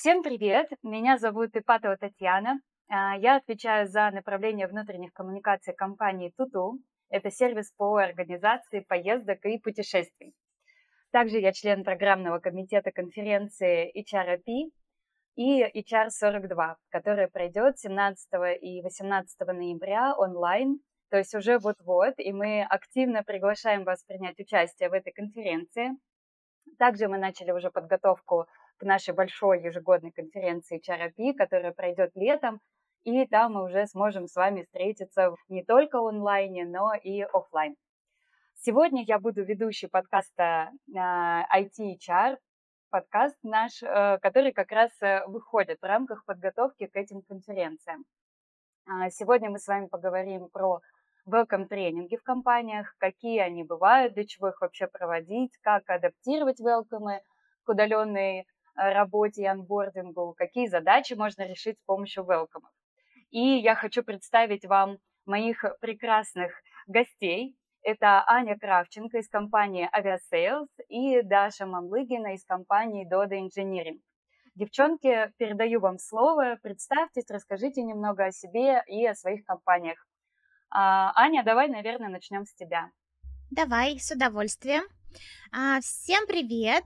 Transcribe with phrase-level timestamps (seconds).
[0.00, 0.70] Всем привет!
[0.82, 2.58] Меня зовут Ипатова Татьяна.
[2.88, 6.78] А, я отвечаю за направление внутренних коммуникаций компании Туту.
[7.10, 10.32] Это сервис по организации поездок и путешествий.
[11.12, 14.70] Также я член программного комитета конференции HRP
[15.36, 18.26] и HR42, которая пройдет 17
[18.62, 20.80] и 18 ноября онлайн,
[21.10, 25.90] то есть уже вот-вот, и мы активно приглашаем вас принять участие в этой конференции.
[26.78, 28.46] Также мы начали уже подготовку
[28.80, 32.60] к нашей большой ежегодной конференции HRP, которая пройдет летом,
[33.04, 37.76] и там мы уже сможем с вами встретиться не только онлайне, но и офлайн.
[38.54, 42.38] Сегодня я буду ведущей подкаста IT HR,
[42.88, 48.04] подкаст наш, э, который как раз э, выходит в рамках подготовки к этим конференциям.
[48.86, 50.80] А, сегодня мы с вами поговорим про
[51.26, 57.20] welcome тренинги в компаниях, какие они бывают, для чего их вообще проводить, как адаптировать welcome
[57.64, 62.64] к удаленной работе и анбордингу, какие задачи можно решить с помощью welcome.
[63.30, 66.52] И я хочу представить вам моих прекрасных
[66.86, 67.56] гостей.
[67.82, 74.00] Это Аня Кравченко из компании Aviasales и Даша Мамлыгина из компании Dodo Engineering.
[74.54, 76.58] Девчонки, передаю вам слово.
[76.62, 80.06] Представьтесь, расскажите немного о себе и о своих компаниях.
[80.70, 82.90] А, Аня, давай, наверное, начнем с тебя.
[83.50, 84.82] Давай, с удовольствием.
[85.52, 86.84] А, всем привет!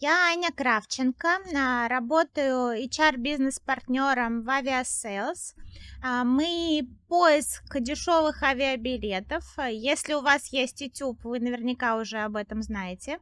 [0.00, 5.54] Я Аня Кравченко, а, работаю HR-бизнес-партнером в Aviasales.
[6.02, 9.44] А, мы поиск дешевых авиабилетов.
[9.70, 13.18] Если у вас есть YouTube, вы наверняка уже об этом знаете.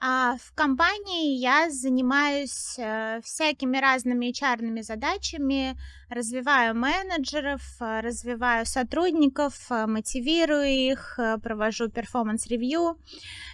[0.00, 5.76] А в компании я занимаюсь э, всякими разными HR задачами,
[6.08, 12.96] развиваю менеджеров, э, развиваю сотрудников, э, мотивирую их, провожу performance review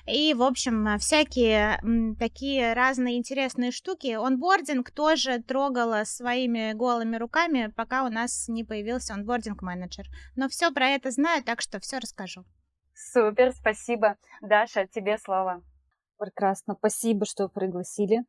[0.06, 1.80] и, в общем, всякие
[2.18, 4.08] такие разные интересные штуки.
[4.08, 10.08] Онбординг тоже трогала своими голыми руками, пока у нас не появился онбординг-менеджер.
[10.36, 12.44] Но все про это знаю, так что все расскажу.
[12.94, 14.16] Супер, спасибо.
[14.42, 15.62] Даша, тебе слово.
[16.24, 18.24] Прекрасно, спасибо, что пригласили.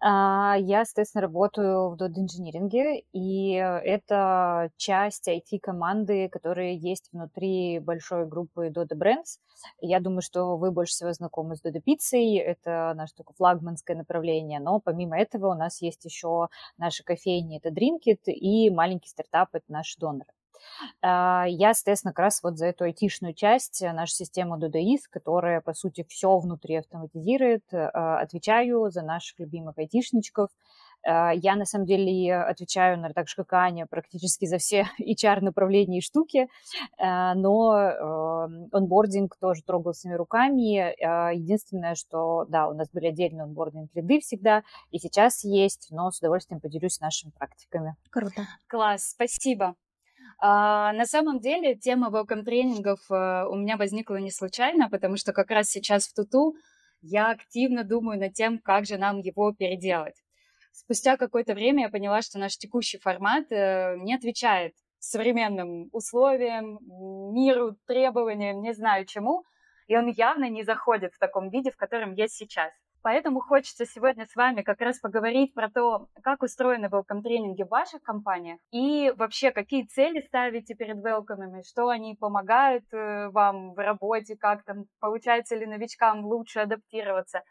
[0.00, 8.26] А, я, соответственно, работаю в Dot инжиниринге, и это часть IT-команды, которая есть внутри большой
[8.26, 9.40] группы Dodo Brands.
[9.82, 14.58] Я думаю, что вы больше всего знакомы с Dodo Пиццей, это наше такое флагманское направление,
[14.58, 19.66] но помимо этого у нас есть еще наши кофейни, это Drinkit, и маленький стартап, это
[19.68, 20.30] наши доноры.
[21.02, 25.60] А, я, соответственно, как раз вот за эту айтишную часть, э, нашу систему DDIS, которая,
[25.60, 30.48] по сути, все внутри автоматизирует, а, отвечаю за наших любимых айтишничков.
[31.06, 35.98] А, я, на самом деле, отвечаю, наверное, так же, как Аня, практически за все HR-направления
[35.98, 36.48] и штуки,
[36.98, 40.94] но онбординг тоже трогал своими руками.
[41.34, 46.60] Единственное, что, да, у нас были отдельные онбординг-лиды всегда, и сейчас есть, но с удовольствием
[46.60, 47.96] поделюсь нашими практиками.
[48.10, 48.46] Круто.
[48.68, 49.74] Класс, спасибо.
[50.38, 55.32] А, на самом деле тема welcome тренингов э, у меня возникла не случайно, потому что
[55.32, 56.54] как раз сейчас в Туту
[57.02, 60.16] я активно думаю над тем, как же нам его переделать.
[60.72, 66.78] Спустя какое-то время я поняла, что наш текущий формат э, не отвечает современным условиям,
[67.32, 69.44] миру, требованиям, не знаю чему,
[69.86, 72.72] и он явно не заходит в таком виде, в котором есть сейчас.
[73.04, 77.68] Поэтому хочется сегодня с вами как раз поговорить про то, как устроены welcome тренинги в
[77.68, 83.78] ваших компаниях и вообще какие цели ставите перед велкомами, что они помогают э, вам в
[83.78, 87.42] работе, как там получается ли новичкам лучше адаптироваться.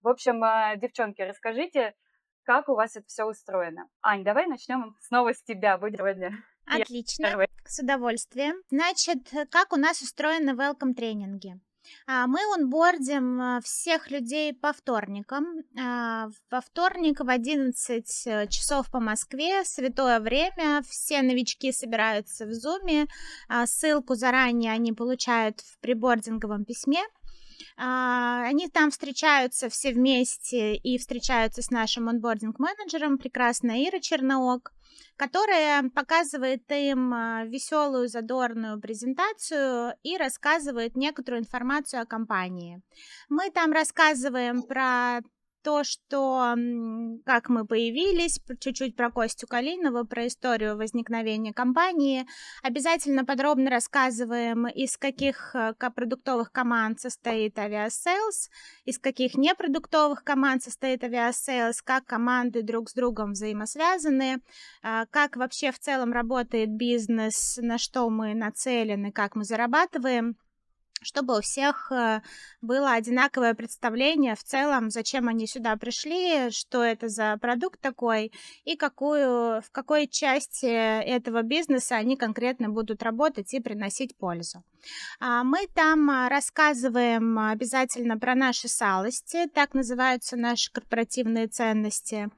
[0.00, 1.94] В общем, э, девчонки, расскажите,
[2.44, 3.88] как у вас это все устроено.
[4.00, 6.42] Ань, давай начнем снова с тебя, будь сегодня.
[6.64, 8.54] Отлично, с удовольствием.
[8.70, 11.60] Значит, как у нас устроены welcome тренинги?
[12.06, 15.46] А, мы онбордим а, всех людей по вторникам.
[15.78, 22.52] А, во вторник в 11 э, часов по Москве, святое время, все новички собираются в
[22.52, 23.06] Зуме.
[23.66, 27.02] Ссылку заранее они получают в прибординговом письме.
[27.76, 34.72] Они там встречаются все вместе и встречаются с нашим онбординг-менеджером, прекрасная Ира Черноок
[35.16, 42.82] которая показывает им а, веселую, задорную презентацию и рассказывает некоторую информацию о компании.
[43.28, 45.20] Мы там рассказываем про
[45.62, 46.54] то, что
[47.24, 52.26] как мы появились, чуть-чуть про Костю Калинова, про историю возникновения компании.
[52.62, 58.50] Обязательно подробно рассказываем, из каких э, продуктовых команд состоит Aviasales,
[58.84, 64.40] из каких непродуктовых команд состоит Aviasales, как команды друг с другом взаимосвязаны,
[64.82, 70.36] а, как вообще в целом работает бизнес, на что мы нацелены, как мы зарабатываем.
[71.02, 72.20] Чтобы у всех э,
[72.60, 78.32] было одинаковое представление в целом, зачем они сюда пришли, что это за продукт такой
[78.64, 84.62] и какую, в какой части этого бизнеса они конкретно будут работать и приносить пользу.
[85.20, 92.30] А мы там а, рассказываем обязательно про наши салости, так называются наши корпоративные ценности.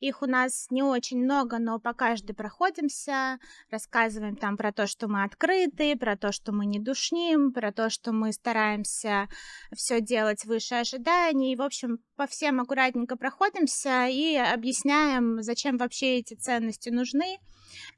[0.00, 3.38] Их у нас не очень много, но по каждой проходимся,
[3.70, 7.90] рассказываем там про то, что мы открыты, про то, что мы не душним, про то,
[7.90, 9.28] что мы стараемся
[9.74, 11.52] все делать выше ожиданий.
[11.52, 17.38] И, в общем, по всем аккуратненько проходимся и объясняем, зачем вообще эти ценности нужны,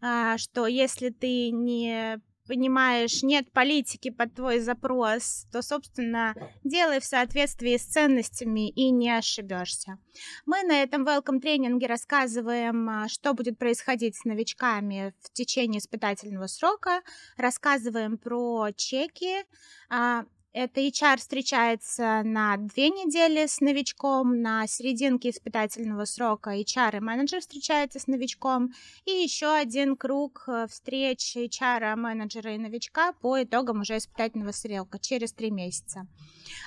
[0.00, 6.34] а, что если ты не понимаешь, нет политики под твой запрос, то, собственно,
[6.64, 9.98] делай в соответствии с ценностями и не ошибешься.
[10.46, 16.46] Мы на этом welcome тренинге рассказываем, а, что будет происходить с новичками в течение испытательного
[16.46, 17.02] срока,
[17.36, 19.44] рассказываем про чеки,
[19.90, 27.00] а, это HR встречается на две недели с новичком, на серединке испытательного срока HR и
[27.00, 28.72] менеджер встречается с новичком,
[29.04, 34.98] и еще один круг э, встреч HR, менеджера и новичка по итогам уже испытательного срока
[34.98, 36.06] через три месяца.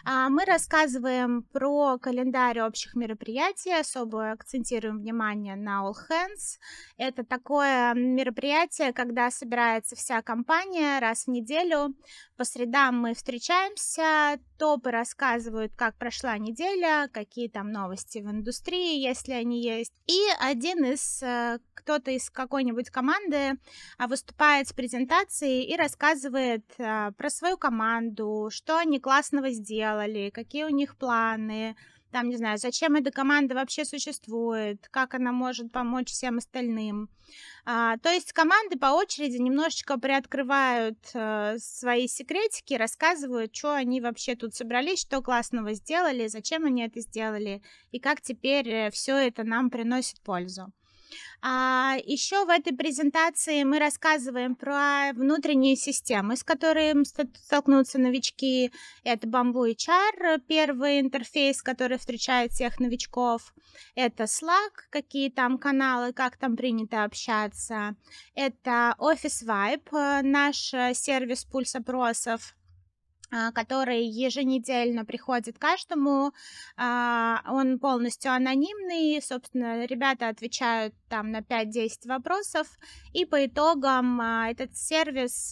[0.05, 6.59] А, мы рассказываем про календарь общих мероприятий, особо акцентируем внимание на All Hands.
[6.97, 11.95] Это такое мероприятие, когда собирается вся компания раз в неделю.
[12.37, 13.70] По средам мы встречаемся,
[14.57, 19.93] топы рассказывают, как прошла неделя, какие там новости в индустрии, если они есть.
[20.07, 23.57] И один из, э, кто-то из какой-нибудь команды
[23.97, 30.65] а, выступает с презентацией и рассказывает а, про свою команду, что они классного сделали, какие
[30.65, 31.75] у них планы,
[32.11, 37.09] там, не знаю, зачем эта команда вообще существует, как она может помочь всем остальным.
[37.65, 44.35] А, то есть команды по очереди немножечко приоткрывают э, свои секретики, рассказывают, что они вообще
[44.35, 47.61] тут собрались, что классного сделали, зачем они это сделали,
[47.91, 50.73] и как теперь э, все это нам приносит пользу.
[51.41, 58.71] А еще в этой презентации мы рассказываем про внутренние системы, с которыми столкнутся новички.
[59.03, 63.53] Это Bamboo HR, первый интерфейс, который встречает всех новичков.
[63.95, 67.95] Это Slack, какие там каналы, как там принято общаться.
[68.35, 72.55] Это Office Vibe, наш э, сервис пульс опросов
[73.53, 76.33] который еженедельно приходит каждому.
[76.75, 82.67] А, он полностью анонимный, собственно, ребята отвечают там на 5-10 вопросов,
[83.13, 85.51] и по итогам а, этот сервис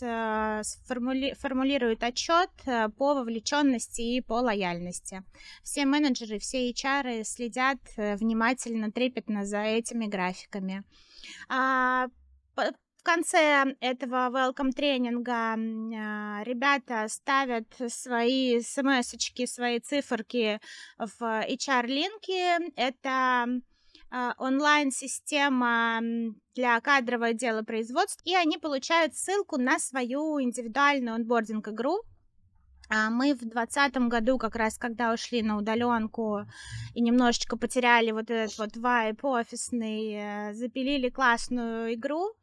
[0.87, 5.23] формулирует отчет э, по вовлеченности и по лояльности.
[5.63, 10.83] Все менеджеры, все HR следят э, внимательно, трепетно за этими графиками
[12.99, 20.59] в конце этого welcome тренинга а, ребята ставят свои смс-очки, свои циферки
[20.97, 22.73] в HR-линки.
[22.75, 23.47] Это
[24.11, 26.01] а, онлайн-система
[26.55, 32.01] для кадрового отдела производства, и они получают ссылку на свою индивидуальную онбординг-игру,
[32.89, 36.41] а мы в двадцатом году, как раз когда ушли на удаленку
[36.95, 42.33] и немножечко потеряли вот этот вот вайп офисный, э, запилили классную игру,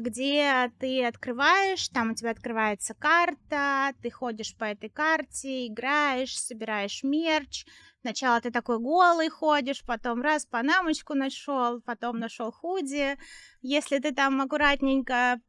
[0.00, 7.04] где ты открываешь, там у тебя открывается карта, ты ходишь по этой карте, играешь, собираешь
[7.04, 7.66] мерч.
[8.00, 13.16] Сначала ты такой голый ходишь, потом раз панамочку нашел, потом нашел худи.
[13.62, 15.40] Если ты там аккуратненько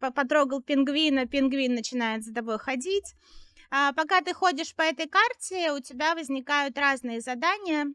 [0.00, 3.14] потрогал пингвина, пингвин начинает за тобой ходить.
[3.70, 7.86] А пока ты ходишь по этой карте, у тебя возникают разные задания,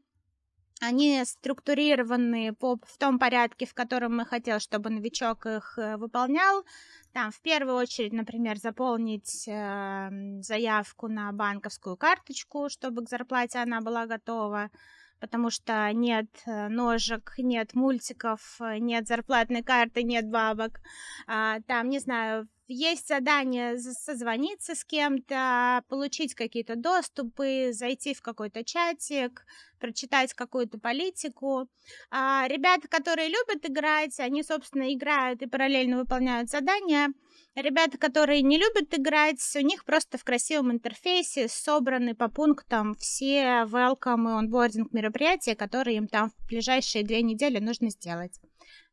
[0.82, 6.66] они структурированы по, в том порядке, в котором мы хотели, чтобы новичок их э, выполнял.
[7.14, 10.10] Там в первую очередь, например, заполнить э,
[10.42, 14.72] заявку на банковскую карточку, чтобы к зарплате она была готова,
[15.20, 20.80] потому что нет э, ножек, нет мультиков, э, нет зарплатной карты, нет бабок.
[21.28, 28.63] А, там, не знаю, есть задание созвониться с кем-то, получить какие-то доступы, зайти в какой-то
[28.63, 29.46] чатик,
[29.80, 31.68] прочитать какую-то политику.
[32.10, 37.10] А ребята, которые любят играть, они, собственно, играют и параллельно выполняют задания.
[37.56, 43.66] Ребята, которые не любят играть, у них просто в красивом интерфейсе собраны по пунктам все
[43.66, 48.40] welcome и онбординг мероприятия, которые им там в ближайшие две недели нужно сделать.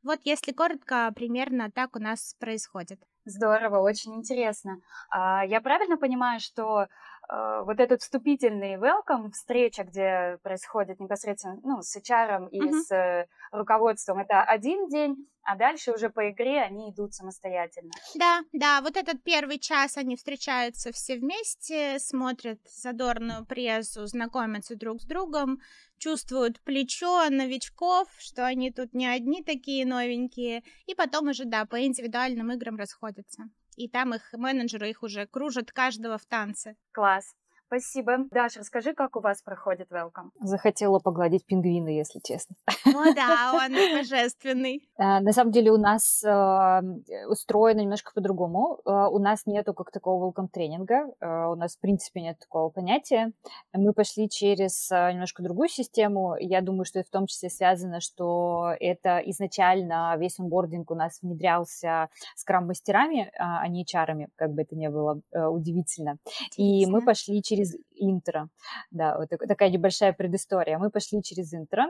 [0.02, 3.00] Вот если коротко, примерно так у нас происходит.
[3.28, 4.80] Здорово, очень интересно.
[5.10, 6.86] А, я правильно понимаю, что
[7.28, 12.80] вот этот вступительный welcome, встреча, где происходит непосредственно ну, с HR и mm-hmm.
[12.80, 17.90] с э, руководством, это один день, а дальше уже по игре они идут самостоятельно.
[18.14, 25.02] Да, да, вот этот первый час они встречаются все вместе, смотрят задорную прессу, знакомятся друг
[25.02, 25.60] с другом,
[25.98, 31.84] чувствуют плечо новичков, что они тут не одни такие новенькие, и потом уже, да, по
[31.84, 33.50] индивидуальным играм расходятся.
[33.82, 36.76] И там их менеджеры их уже кружат каждого в танце.
[36.92, 37.34] Класс.
[37.68, 38.20] Спасибо.
[38.30, 40.30] Даша, расскажи, как у вас проходит welcome?
[40.40, 42.56] Захотела погладить пингвина, если честно.
[42.86, 44.88] Ну да, он божественный.
[44.96, 46.80] А, на самом деле у нас а,
[47.28, 48.80] устроено немножко по-другому.
[48.86, 51.08] А, у нас нету как такого welcome тренинга.
[51.20, 53.32] У нас, в принципе, нет такого понятия.
[53.74, 56.36] Мы пошли через немножко другую систему.
[56.40, 61.18] Я думаю, что это в том числе связано, что это изначально весь онбординг у нас
[61.20, 66.16] внедрялся скрам-мастерами, а не чарами, как бы это ни было удивительно.
[66.46, 66.62] Интересно.
[66.62, 68.48] И мы пошли через через интро.
[68.90, 70.78] Да, вот такая небольшая предыстория.
[70.78, 71.86] Мы пошли через интро,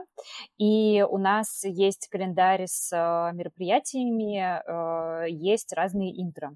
[0.57, 6.51] и у нас есть календарь с э, мероприятиями, э, есть разные интро.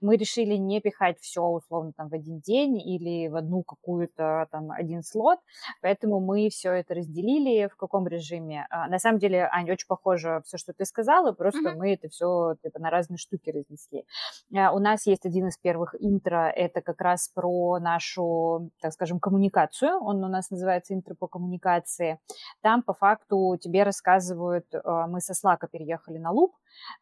[0.00, 4.70] Мы решили не пихать все условно там в один день или в одну какую-то там
[4.70, 5.38] один слот,
[5.80, 8.66] поэтому мы все это разделили в каком режиме.
[8.70, 11.76] А, на самом деле, Аня, очень похоже все, что ты сказала, просто mm-hmm.
[11.76, 14.04] мы это все типа, на разные штуки разнесли.
[14.54, 19.20] А, у нас есть один из первых интро, это как раз про нашу так скажем,
[19.20, 22.20] коммуникацию, он у нас называется интро по коммуникации.
[22.62, 26.50] Там по факту тебе рассказывают, а, мы со Slack переехали на Loop,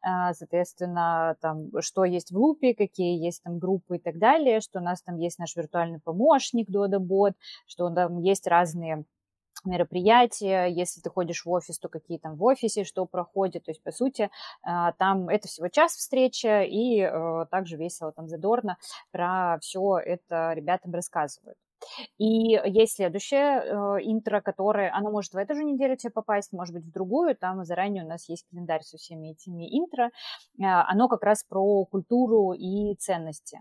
[0.03, 4.81] а, соответственно, там, что есть в лупе, какие есть там группы и так далее, что
[4.81, 7.35] у нас там есть наш виртуальный помощник Dodabot,
[7.67, 9.05] что там есть разные
[9.67, 13.83] мероприятия, если ты ходишь в офис, то какие там в офисе, что проходит, то есть,
[13.83, 14.31] по сути,
[14.63, 18.79] а, там это всего час встреча, и э, также весело, там, задорно
[19.11, 21.59] про все это ребятам рассказывают.
[22.19, 26.75] И есть следующее э, интро, которое, оно может в эту же неделю тебе попасть, может
[26.75, 31.09] быть, в другую, там заранее у нас есть календарь со всеми этими интро, э, оно
[31.09, 33.61] как раз про культуру и ценности,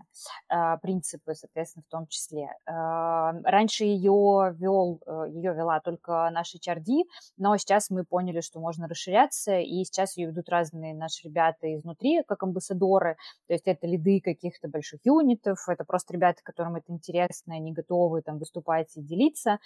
[0.50, 2.48] э, принципы, соответственно, в том числе.
[2.66, 7.04] Э, раньше ее вел, э, ее вела только наша HRD,
[7.36, 12.22] но сейчас мы поняли, что можно расширяться, и сейчас ее ведут разные наши ребята изнутри,
[12.26, 13.16] как амбассадоры,
[13.46, 18.15] то есть это лиды каких-то больших юнитов, это просто ребята, которым это интересно, они готовы
[18.16, 19.58] готовы там выступать и делиться.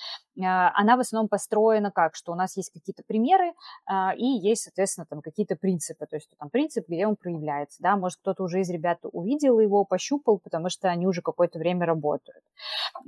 [0.43, 3.53] А, она в основном построена как, что у нас есть какие-то примеры
[3.87, 7.97] а, и есть, соответственно, там какие-то принципы, то есть там принцип, где он проявляется, да,
[7.97, 12.43] может кто-то уже из ребят увидел его, пощупал, потому что они уже какое-то время работают.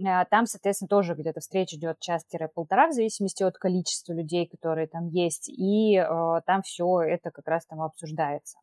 [0.04, 5.08] А, там, соответственно, тоже где-то встреча идет час-полтора, в зависимости от количества людей, которые там
[5.08, 6.02] есть, и
[6.46, 8.58] там все это как раз там обсуждается.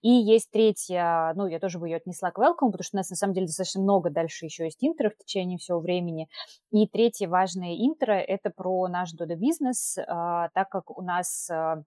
[0.00, 3.10] И есть третья, ну, я тоже бы ее отнесла к welcome, потому что у нас
[3.10, 6.28] на самом деле достаточно много дальше еще есть интро в течение всего времени.
[6.70, 11.82] И третье важное интро– это про наш Dodo бизнес, а, так как у нас а,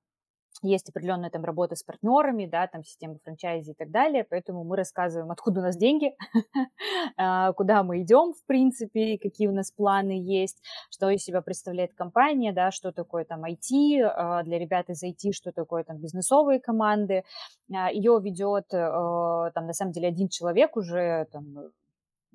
[0.62, 4.78] есть определенная там работа с партнерами, да, там система франчайзи и так далее, поэтому мы
[4.78, 6.16] рассказываем, откуда у нас деньги,
[7.18, 11.94] а, куда мы идем, в принципе, какие у нас планы есть, что из себя представляет
[11.94, 16.60] компания, да, что такое там IT, а, для ребят из IT, что такое там бизнесовые
[16.60, 17.24] команды.
[17.74, 21.72] А, Ее ведет там на самом деле один человек уже там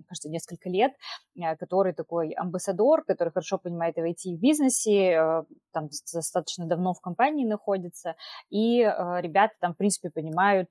[0.00, 0.92] мне кажется, несколько лет,
[1.36, 5.88] э, который такой амбассадор, который хорошо понимает и в IT, и в бизнесе, э, там
[6.12, 8.16] достаточно давно в компании находится,
[8.48, 10.68] и э, ребята там, в принципе, понимают,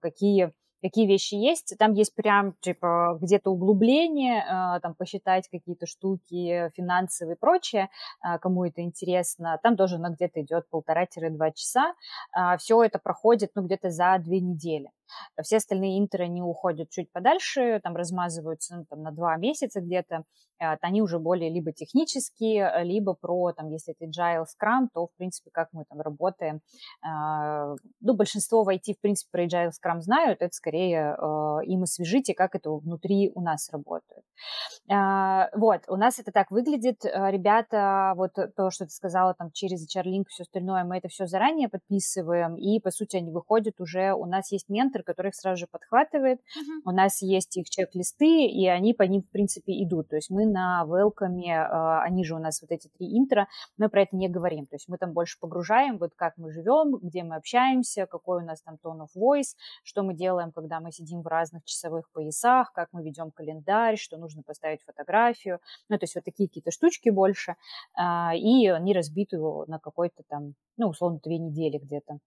[0.00, 1.74] какие какие вещи есть.
[1.78, 4.44] Там есть прям, типа, где-то углубление,
[4.82, 7.88] там, посчитать какие-то штуки финансовые и прочее,
[8.40, 9.58] кому это интересно.
[9.62, 11.94] Там тоже на где-то идет полтора-два часа.
[12.58, 14.90] Все это проходит, ну, где-то за две недели.
[15.42, 20.24] Все остальные интеры, они уходят чуть подальше, там размазываются ну, там, на два месяца где-то.
[20.58, 25.14] А, они уже более либо технические, либо про, там, если это agile Scrum, то, в
[25.16, 26.60] принципе, как мы там работаем.
[28.00, 31.16] Ну, большинство в IT, в принципе, про agile Scrum знают, это скорее
[31.66, 34.24] им освежите, как это внутри у нас работает.
[34.88, 37.04] Вот, у нас это так выглядит.
[37.04, 41.68] Ребята, вот то, что ты сказала, там, через HR-линк, все остальное, мы это все заранее
[41.68, 45.60] подписываем, и, по сути, они выходят уже, у нас есть ментор, ментор, который их сразу
[45.60, 46.38] же подхватывает.
[46.38, 46.80] Uh-huh.
[46.84, 50.08] У нас есть их чек-листы, и они по ним, в принципе, идут.
[50.08, 51.66] То есть мы на велкаме,
[52.02, 54.66] они же у нас вот эти три интро, мы про это не говорим.
[54.66, 58.46] То есть мы там больше погружаем, вот как мы живем, где мы общаемся, какой у
[58.46, 62.72] нас там tone of voice, что мы делаем, когда мы сидим в разных часовых поясах,
[62.72, 65.60] как мы ведем календарь, что нужно поставить фотографию.
[65.88, 67.56] Ну, то есть вот такие какие-то штучки больше.
[67.98, 72.18] Э, и они разбиты на какой-то там, ну, условно, две недели где-то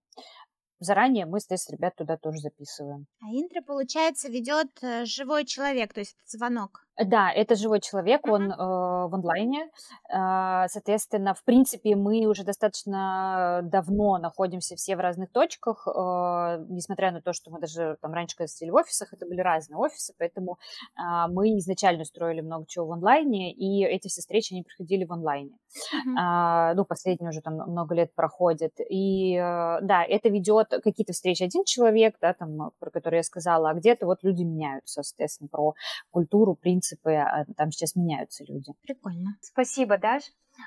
[0.79, 3.05] заранее мы, соответственно, ребят туда тоже записываем.
[3.21, 6.87] А интро, получается, ведет э, живой человек, то есть это звонок?
[7.05, 9.69] Да, это живой человек, он э, в онлайне.
[10.13, 17.11] Э, соответственно, в принципе, мы уже достаточно давно находимся все в разных точках, э, несмотря
[17.11, 20.13] на то, что мы даже там раньше, когда сидели в офисах, это были разные офисы,
[20.17, 20.57] поэтому
[20.97, 25.13] э, мы изначально строили много чего в онлайне, и эти все встречи, они проходили в
[25.13, 25.51] онлайне.
[25.51, 26.71] Mm-hmm.
[26.71, 28.73] Э, ну, последние уже там много лет проходят.
[28.89, 33.69] И э, да, это ведет какие-то встречи один человек, да, там, про которые я сказала,
[33.69, 35.75] а где-то вот люди меняются, соответственно, про
[36.11, 38.73] культуру, принципы, принципы, а, там сейчас меняются люди.
[38.83, 39.37] Прикольно.
[39.41, 40.23] Спасибо, Даш.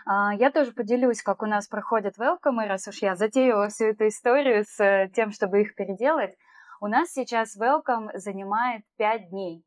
[0.06, 4.08] А, я тоже поделюсь, как у нас проходят велкомы, раз уж я затеяла всю эту
[4.08, 6.34] историю с э, тем, чтобы их переделать.
[6.80, 9.64] У нас сейчас welcome занимает 5 дней.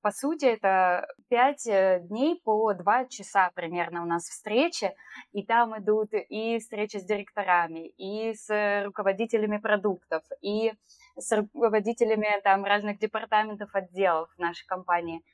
[0.00, 4.94] По сути, это 5 э, дней по 2 часа примерно у нас встречи,
[5.32, 10.72] и там идут и встречи с директорами, и с руководителями продуктов, и
[11.16, 15.22] с руководителями там разных департаментов, отделов нашей компании–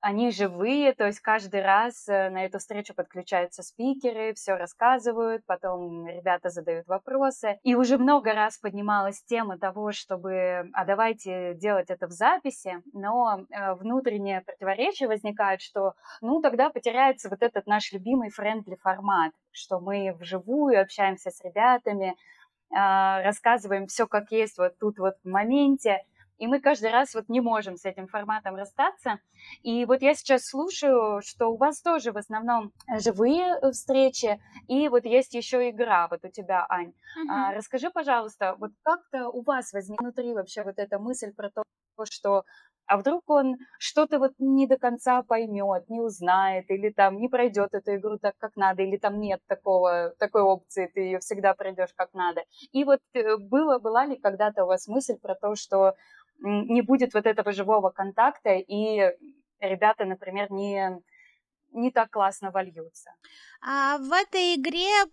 [0.00, 6.06] они живые, то есть каждый раз э, на эту встречу подключаются спикеры, все рассказывают, потом
[6.06, 7.58] ребята задают вопросы.
[7.62, 13.40] И уже много раз поднималась тема того, чтобы, а давайте делать это в записи, но
[13.50, 19.80] э, внутреннее противоречие возникает, что, ну, тогда потеряется вот этот наш любимый френдли формат, что
[19.80, 22.16] мы вживую общаемся с ребятами,
[22.70, 26.04] а, рассказываем все как есть вот тут вот в моменте,
[26.38, 29.18] и мы каждый раз вот не можем с этим форматом расстаться.
[29.62, 34.88] И вот я сейчас слушаю, что у вас тоже в основном живые э, встречи, и
[34.88, 36.88] вот есть еще игра вот у тебя, Ань.
[36.88, 37.30] Uh-huh.
[37.30, 41.62] А, расскажи, пожалуйста, вот как-то у вас возник внутри вообще вот эта мысль про то,
[42.04, 42.44] что
[42.88, 47.74] а вдруг он что-то вот не до конца поймет, не узнает, или там не пройдет
[47.74, 51.92] эту игру так, как надо, или там нет такого, такой опции, ты ее всегда пройдешь
[51.94, 52.44] как надо.
[52.72, 55.96] И вот э, было, была ли когда-то у вас мысль про то, что
[56.38, 59.12] не будет вот этого живого контакта, и
[59.60, 61.00] ребята, например, не,
[61.72, 63.10] не так классно вольются.
[63.60, 65.10] А в этой игре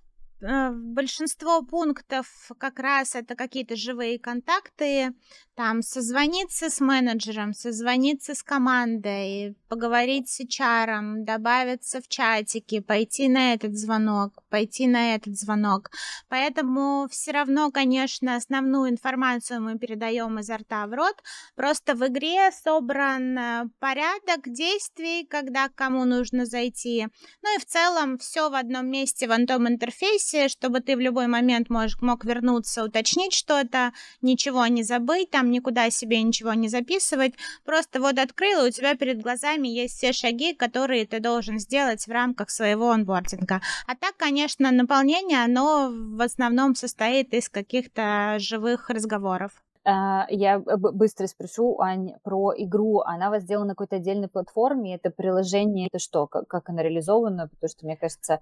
[0.72, 5.14] большинство пунктов как раз это какие-то живые контакты,
[5.56, 13.54] там созвониться с менеджером, созвониться с командой, поговорить с HR, добавиться в чатики, пойти на
[13.54, 15.92] этот звонок, пойти на этот звонок.
[16.28, 21.16] Поэтому все равно, конечно, основную информацию мы передаем изо рта в рот.
[21.56, 27.08] Просто в игре собран э, порядок действий, когда кому нужно зайти.
[27.42, 31.28] Ну и в целом все в одном месте в одном интерфейсе, чтобы ты в любой
[31.28, 37.34] момент мог, мог вернуться, уточнить что-то, ничего не забыть, там никуда себе ничего не записывать,
[37.64, 42.06] просто вот открыл, и у тебя перед глазами есть все шаги, которые ты должен сделать
[42.06, 43.62] в рамках своего онбординга.
[43.88, 49.65] А так, конечно, наполнение, оно в основном состоит из каких-то живых разговоров.
[49.86, 53.02] А, я быстро спрошу, Ань, про игру.
[53.02, 54.96] Она у вас сделана на какой-то отдельной платформе?
[54.96, 56.26] Это приложение, это что?
[56.28, 57.48] Как, как она реализована?
[57.48, 58.40] Потому что, мне кажется,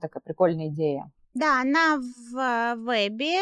[0.00, 1.10] такая прикольная идея.
[1.34, 3.38] Да, она в вебе,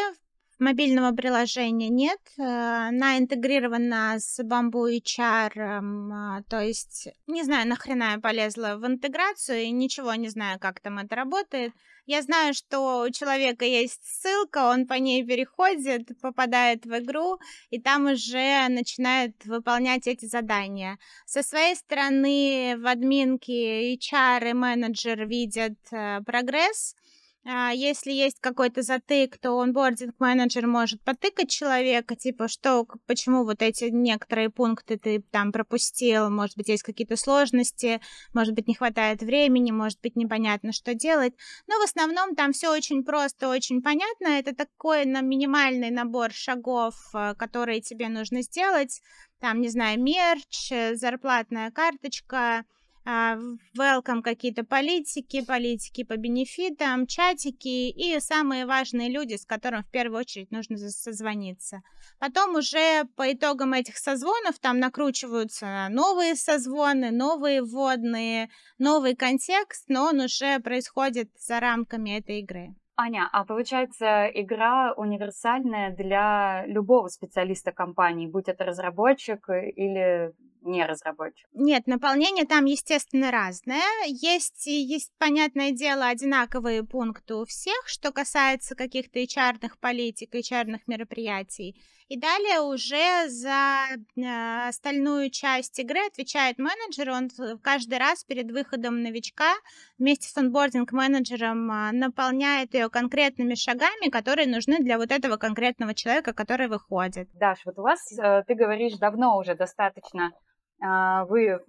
[0.58, 2.20] мобильного приложения нет.
[2.38, 8.86] Э, она интегрирована с Bamboo HR, а, то есть не знаю, нахрена я полезла в
[8.86, 11.72] интеграцию и ничего не знаю, как там это работает.
[12.06, 17.40] Я знаю, что у человека есть ссылка, он по ней переходит, попадает в игру,
[17.70, 21.00] и там уже начинает выполнять эти задания.
[21.24, 26.94] Со своей стороны в админке HR и менеджер видят э, прогресс,
[27.72, 34.50] если есть какой-то затык, то онбординг-менеджер может потыкать человека, типа, что, почему вот эти некоторые
[34.50, 38.00] пункты ты там пропустил, может быть, есть какие-то сложности,
[38.34, 41.34] может быть, не хватает времени, может быть, непонятно, что делать.
[41.68, 44.26] Но в основном там все очень просто, очень понятно.
[44.26, 49.00] Это такой на минимальный набор шагов, э, которые тебе нужно сделать.
[49.38, 52.64] Там, не знаю, мерч, э, зарплатная карточка, а,
[53.06, 60.20] welcome какие-то политики, политики по бенефитам, чатики и самые важные люди, с которыми в первую
[60.20, 61.82] очередь нужно созвониться.
[62.18, 70.06] Потом уже по итогам этих созвонов там накручиваются новые созвоны, новые вводные, новый контекст, но
[70.06, 72.74] он уже происходит за рамками этой игры.
[72.98, 80.32] Аня, а получается игра универсальная для любого специалиста компании, будь это разработчик или
[80.66, 81.48] не разработчик?
[81.52, 83.82] Нет, наполнение там, естественно, разное.
[84.06, 91.76] Есть, есть, понятное дело, одинаковые пункты у всех, что касается каких-то HR политик, HR мероприятий.
[92.08, 97.10] И далее уже за э, остальную часть игры отвечает менеджер.
[97.10, 97.28] Он
[97.60, 99.52] каждый раз перед выходом новичка
[99.98, 106.32] вместе с онбординг-менеджером э, наполняет ее конкретными шагами, которые нужны для вот этого конкретного человека,
[106.32, 107.28] который выходит.
[107.34, 110.30] Даш, вот у вас, э, ты говоришь, давно уже достаточно а,
[110.80, 111.60] вы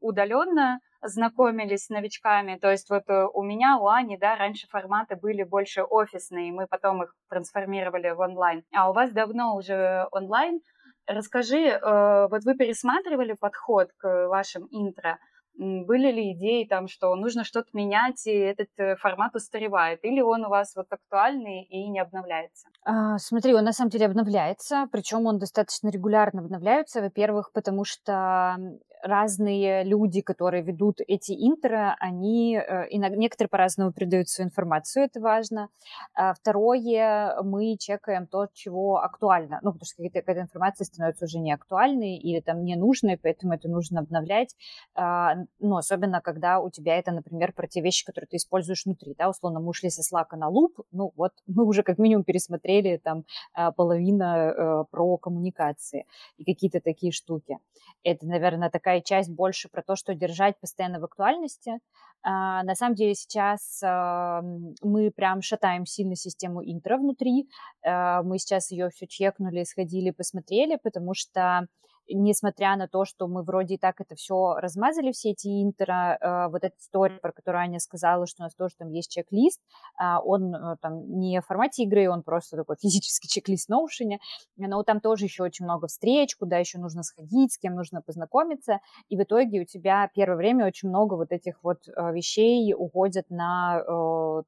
[0.00, 2.56] удаленно знакомились с новичками.
[2.56, 6.66] То есть вот э, у меня, у Ани, да, раньше форматы были больше офисные, мы
[6.66, 8.62] потом их трансформировали в онлайн.
[8.74, 10.60] А у вас давно уже онлайн.
[11.06, 15.18] Расскажи, э, вот вы пересматривали подход к вашим интро,
[15.56, 20.04] были ли идеи там, что нужно что-то менять, и этот э, формат устаревает?
[20.04, 22.68] Или он у вас вот актуальный и не обновляется?
[22.84, 27.00] А, смотри, он на самом деле обновляется, причем он достаточно регулярно обновляется.
[27.00, 28.56] Во-первых, потому что
[29.04, 35.20] разные люди, которые ведут эти интро, они э, иногда, некоторые по-разному передают свою информацию, это
[35.20, 35.68] важно.
[36.14, 41.52] А второе, мы чекаем то, чего актуально, ну, потому что какая-то информация становится уже не
[41.52, 44.56] актуальной или там не нужной, поэтому это нужно обновлять,
[44.94, 49.14] а, ну, особенно когда у тебя это, например, про те вещи, которые ты используешь внутри,
[49.18, 52.96] да, условно, мы ушли со Slack на луп, ну, вот мы уже как минимум пересмотрели
[52.96, 57.58] там а, половина э, про коммуникации и какие-то такие штуки.
[58.02, 61.80] Это, наверное, такая часть больше про то, что держать постоянно в актуальности.
[62.22, 64.42] А, на самом деле сейчас а,
[64.82, 67.48] мы прям шатаем сильно систему интро внутри.
[67.84, 71.66] А, мы сейчас ее все чекнули, сходили, посмотрели, потому что
[72.08, 76.50] несмотря на то, что мы вроде и так это все размазали, все эти интера, э,
[76.50, 79.60] вот эта история, про которую Аня сказала, что у нас тоже там есть чек-лист,
[80.00, 84.18] э, он э, там не в формате игры, он просто такой физический чек-лист Notion,
[84.56, 88.80] но там тоже еще очень много встреч, куда еще нужно сходить, с кем нужно познакомиться,
[89.08, 93.30] и в итоге у тебя первое время очень много вот этих вот э, вещей уходят
[93.30, 93.82] на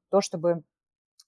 [0.09, 0.63] то, чтобы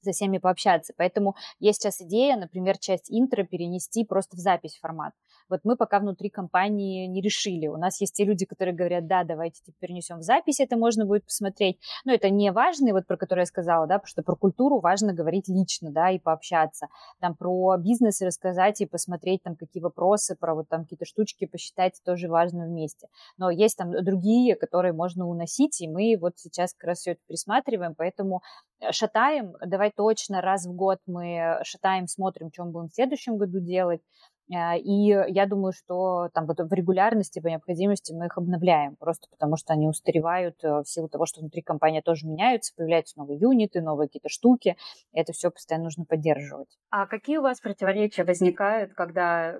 [0.01, 0.93] за всеми пообщаться.
[0.97, 5.13] Поэтому есть сейчас идея, например, часть интро перенести просто в запись формат.
[5.49, 7.67] Вот мы пока внутри компании не решили.
[7.67, 11.05] У нас есть те люди, которые говорят, да, давайте типа, перенесем в запись, это можно
[11.05, 11.79] будет посмотреть.
[12.05, 15.13] Но это не важно, вот про которые я сказала, да, потому что про культуру важно
[15.13, 16.87] говорить лично, да, и пообщаться.
[17.19, 21.99] Там про бизнес рассказать и посмотреть там какие вопросы, про вот там какие-то штучки посчитать
[22.05, 23.07] тоже важно вместе.
[23.37, 27.21] Но есть там другие, которые можно уносить, и мы вот сейчас как раз все это
[27.27, 28.41] присматриваем, поэтому
[28.79, 33.59] э, шатаем, давай точно раз в год мы шатаем, смотрим, мы будем в следующем году
[33.59, 34.01] делать,
[34.49, 39.57] и я думаю, что там вот в регулярности, по необходимости мы их обновляем, просто потому
[39.57, 43.81] что они устаревают э, в силу того, что внутри компании тоже меняются, появляются новые юниты,
[43.81, 44.75] новые какие-то штуки.
[45.13, 46.69] И это все постоянно нужно поддерживать.
[46.89, 49.59] А какие у вас противоречия возникают, когда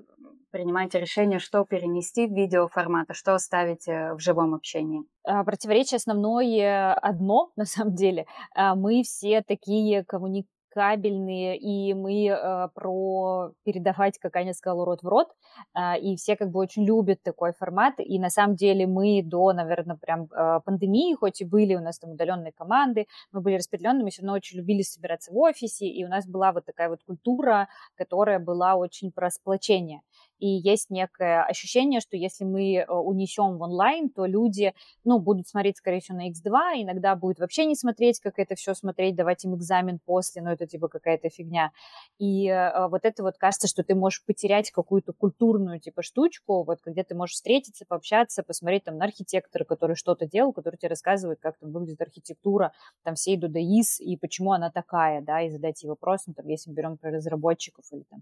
[0.51, 5.03] принимаете решение, что перенести в видеоформат, а что оставить э, в живом общении?
[5.23, 8.25] А, противоречие основное одно, на самом деле.
[8.55, 15.07] Мы все такие коммуни кабельные, и мы э, про передавать, как Аня сказала, рот в
[15.07, 15.27] рот,
[15.75, 19.53] э, и все как бы очень любят такой формат, и на самом деле мы до,
[19.53, 24.09] наверное, прям э, пандемии, хоть и были у нас там удаленные команды, мы были распределенными,
[24.09, 27.67] все равно очень любили собираться в офисе, и у нас была вот такая вот культура,
[27.95, 30.01] которая была очень про сплочение
[30.39, 34.73] и есть некое ощущение, что если мы э, унесем в онлайн, то люди,
[35.03, 38.73] ну, будут смотреть, скорее всего, на X2, иногда будет вообще не смотреть, как это все
[38.73, 41.71] смотреть, давать им экзамен после, ну, это типа какая-то фигня.
[42.17, 46.79] И э, вот это вот кажется, что ты можешь потерять какую-то культурную, типа, штучку, вот,
[46.85, 51.39] где ты можешь встретиться, пообщаться, посмотреть там на архитектора, который что-то делал, который тебе рассказывает,
[51.41, 52.71] как там выглядит архитектура,
[53.03, 56.69] там, всей Дудаис, и почему она такая, да, и задать ей вопрос, ну, там, если
[56.69, 58.21] мы берем про разработчиков или там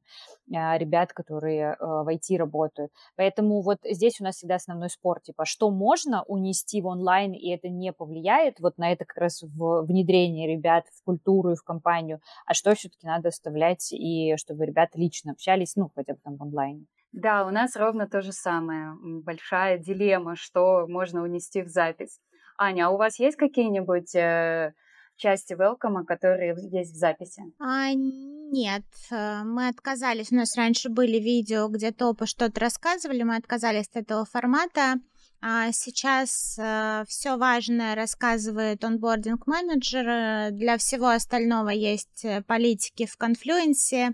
[0.55, 2.91] а, ребят, которые э, в IT работают.
[3.15, 7.49] Поэтому вот здесь у нас всегда основной спор, типа, что можно унести в онлайн, и
[7.49, 11.63] это не повлияет вот на это как раз в внедрение ребят в культуру и в
[11.63, 16.37] компанию, а что все-таки надо оставлять, и чтобы ребята лично общались, ну, хотя бы там
[16.37, 16.85] в онлайне.
[17.11, 18.93] Да, у нас ровно то же самое.
[19.01, 22.19] Большая дилемма, что можно унести в запись.
[22.57, 24.73] Аня, а у вас есть какие-нибудь э,
[25.17, 27.43] части Welcome, которые есть в записи?
[27.59, 30.31] А, нет, э, мы отказались.
[30.31, 34.95] У нас раньше были видео, где топы что-то рассказывали, мы отказались от этого формата.
[35.39, 40.51] А сейчас э, все важное рассказывает онбординг менеджер.
[40.51, 44.13] Для всего остального есть э, политики в конфлюенсе.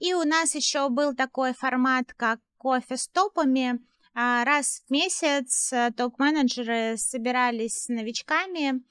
[0.00, 3.78] И у нас еще был такой формат, как кофе с топами.
[4.14, 8.82] А раз в месяц э, топ-менеджеры собирались с новичками,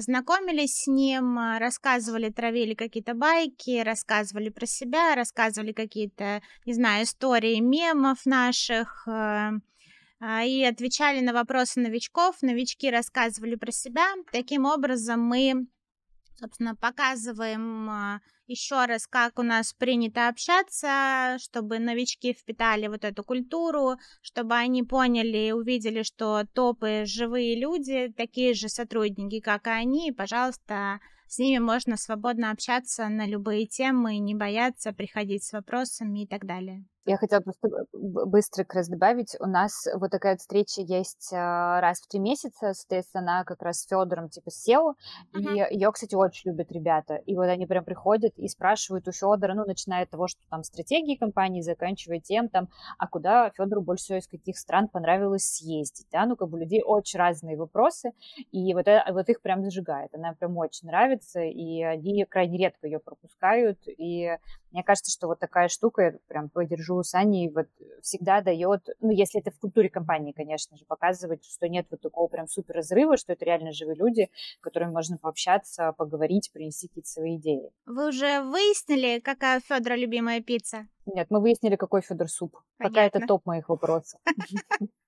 [0.00, 7.04] знакомились с ним, а, рассказывали, травили какие-то байки, рассказывали про себя, рассказывали какие-то, не знаю,
[7.04, 9.52] истории мемов наших а,
[10.44, 12.36] и отвечали на вопросы новичков.
[12.42, 14.06] Новички рассказывали про себя.
[14.32, 15.66] Таким образом мы,
[16.38, 23.96] собственно, показываем еще раз, как у нас принято общаться, чтобы новички впитали вот эту культуру,
[24.22, 30.08] чтобы они поняли и увидели, что топы живые люди, такие же сотрудники, как и они,
[30.08, 36.22] и, пожалуйста, с ними можно свободно общаться на любые темы, не бояться приходить с вопросами
[36.22, 36.84] и так далее.
[37.06, 39.36] Я хотела просто быстро как раз добавить.
[39.38, 43.78] У нас вот такая встреча есть а, раз в три месяца, соответственно, она как раз
[43.78, 44.96] с Федором типа сел,
[45.32, 45.68] uh-huh.
[45.70, 47.14] и ее, кстати, очень любят ребята.
[47.14, 50.64] И вот они прям приходят и спрашивают у Федора, ну, начиная от того, что там
[50.64, 56.08] стратегии компании, заканчивая тем, там, а куда Федору больше всего из каких стран понравилось съездить,
[56.10, 58.14] да, ну, как бы у людей очень разные вопросы,
[58.50, 62.88] и вот, это, вот их прям зажигает, она прям очень нравится, и они крайне редко
[62.88, 64.36] ее пропускают, и
[64.72, 67.68] мне кажется, что вот такая штука, я прям поддержу с Аней, вот
[68.02, 72.28] всегда дает, ну, если это в культуре компании, конечно же, показывать, что нет вот такого
[72.28, 77.08] прям супер разрыва, что это реально живые люди, с которыми можно пообщаться, поговорить, принести какие-то
[77.08, 77.70] свои идеи.
[77.86, 80.86] Вы уже выяснили, какая Федора любимая пицца?
[81.06, 82.56] Нет, мы выяснили, какой Федор суп.
[82.78, 82.94] Понятно.
[82.94, 84.20] Пока это топ моих вопросов.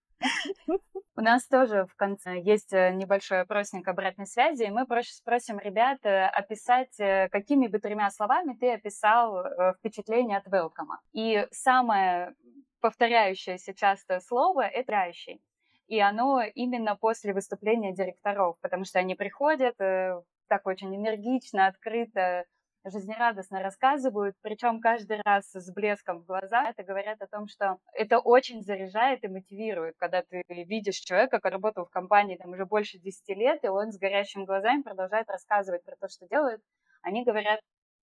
[1.16, 5.98] У нас тоже в конце есть э, небольшой опросник обратной связи, и мы просим ребят
[6.04, 9.44] э, описать, э, какими бы тремя словами ты описал
[9.78, 11.00] впечатление от велкома.
[11.12, 12.34] И самое
[12.80, 15.42] повторяющееся частое слово— это «играющий».
[15.88, 22.44] И оно именно после выступления директоров, потому что они приходят так очень энергично, открыто,
[22.84, 26.70] жизнерадостно рассказывают, причем каждый раз с блеском в глазах.
[26.70, 31.54] Это говорят о том, что это очень заряжает и мотивирует, когда ты видишь человека, который
[31.54, 35.84] работал в компании там уже больше 10 лет, и он с горящими глазами продолжает рассказывать
[35.84, 36.62] про то, что делает.
[37.02, 37.60] Они говорят,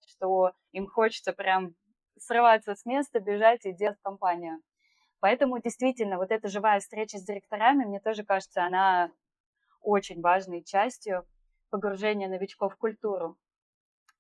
[0.08, 1.76] что им хочется прям
[2.18, 4.62] срываться с места, бежать и делать компанию.
[5.20, 9.12] Поэтому действительно вот эта живая встреча с директорами, мне тоже кажется, она
[9.82, 11.26] очень важной частью
[11.70, 13.38] погружения новичков в культуру.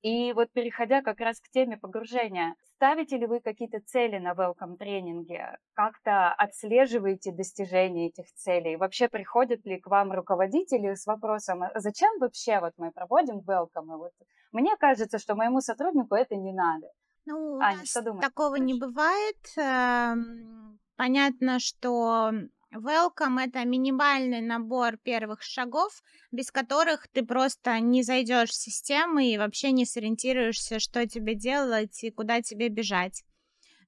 [0.05, 4.77] И вот переходя как раз к теме погружения, ставите ли вы какие-то цели на welcome
[4.77, 5.57] тренинге?
[5.73, 8.75] Как-то отслеживаете достижение этих целей?
[8.75, 13.95] Вообще приходят ли к вам руководители с вопросом, а зачем вообще вот мы проводим welcome?
[13.95, 14.11] И вот
[14.51, 16.85] мне кажется, что моему сотруднику это не надо.
[17.25, 18.27] Ну, Аня, что думаешь?
[18.27, 19.57] Такого не бывает.
[19.57, 22.31] Эм, понятно, что
[22.75, 29.37] Welcome— это минимальный набор первых шагов, без которых ты просто не зайдешь в систему и
[29.37, 33.23] вообще не сориентируешься, что тебе делать и куда тебе бежать.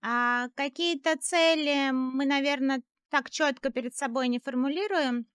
[0.02, 5.26] А какие-то цели мы, наверное, так четко перед собой не формулируем.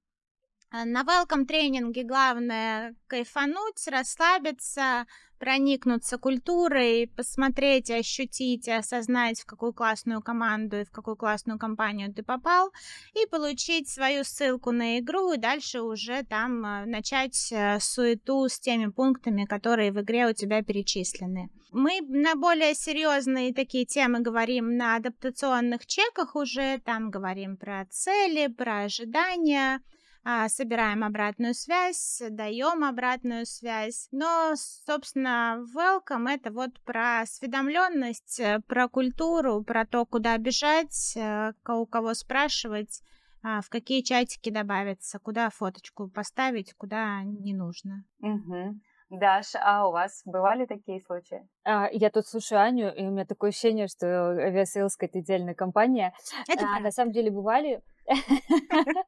[0.74, 5.04] А на welcome тренинге главное кайфануть, расслабиться,
[5.38, 12.22] проникнуться культурой, посмотреть, ощутить, осознать, в какую классную команду и в какую классную компанию ты
[12.22, 12.72] попал,
[13.12, 18.58] и получить свою ссылку на игру, и дальше уже там э, начать э, суету с
[18.58, 21.50] теми пунктами, которые в игре у тебя перечислены.
[21.70, 28.46] Мы на более серьезные такие темы говорим на адаптационных чеках уже, там говорим про цели,
[28.46, 30.01] про ожидания, а,
[30.48, 34.08] собираем обратную связь, даем обратную связь.
[34.12, 41.52] Но, собственно, welcome это вот про осведомленность, э, про культуру, про то, куда бежать, э,
[41.68, 43.02] у кого спрашивать,
[43.42, 48.04] а, в какие чатики добавиться, куда фоточку поставить, куда не нужно.
[48.20, 48.78] Угу.
[49.10, 51.46] Даша, а у вас бывали такие случаи?
[51.64, 56.14] А, я тут слушаю Аню, и у меня такое ощущение, что Aviasales какая-то отдельная компания.
[56.48, 57.82] Это а, на самом деле бывали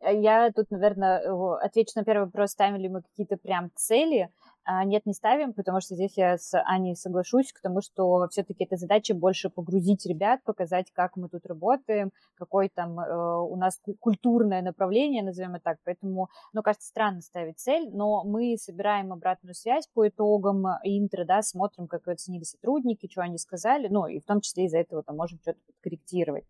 [0.00, 1.22] Я тут, наверное,
[1.56, 4.30] отвечу на первый вопрос, ставим мы какие-то прям цели.
[4.64, 8.64] А, нет, не ставим, потому что здесь я с Аней соглашусь к тому, что все-таки
[8.64, 13.80] эта задача больше погрузить ребят, показать, как мы тут работаем, какое там э, у нас
[14.00, 15.78] культурное направление, назовем это так.
[15.84, 21.42] Поэтому, ну, кажется, странно ставить цель, но мы собираем обратную связь по итогам интро, да,
[21.42, 25.16] смотрим, как оценили сотрудники, что они сказали, ну, и в том числе из-за этого там
[25.16, 26.44] можем что-то подкорректировать.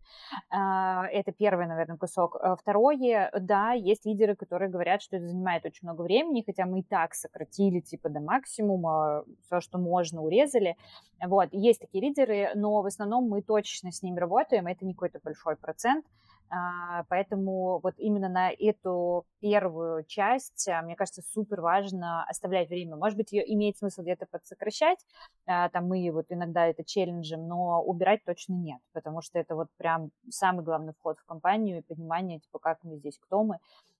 [0.50, 2.36] А, это первый, наверное, кусок.
[2.36, 6.80] А, второе, да, есть лидеры, которые говорят, что это занимает очень много времени, хотя мы
[6.80, 10.76] и так сократили, типа, типа до максимума, все, что можно, урезали.
[11.24, 15.20] Вот, есть такие лидеры, но в основном мы точечно с ними работаем, это не какой-то
[15.22, 16.04] большой процент,
[16.50, 22.96] а, Поэтому вот именно на эту первую часть, а, мне кажется, супер важно оставлять время.
[22.96, 24.98] Может быть, ее имеет смысл где-то подсокращать,
[25.46, 29.68] а, там мы вот иногда это челленджим, но убирать точно нет, потому что это вот
[29.78, 33.58] прям самый главный вход в компанию и понимание, типа, как мы здесь, кто мы.